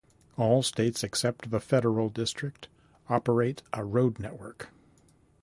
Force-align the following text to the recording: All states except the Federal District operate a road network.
All 0.35 0.63
states 0.63 1.03
except 1.03 1.51
the 1.51 1.59
Federal 1.59 2.09
District 2.09 2.67
operate 3.07 3.61
a 3.71 3.83
road 3.85 4.17
network. 4.17 4.69